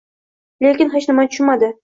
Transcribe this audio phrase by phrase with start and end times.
[0.67, 1.73] lekin hech nimani tushunmadi: